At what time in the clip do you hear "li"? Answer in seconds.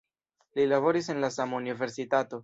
0.59-0.63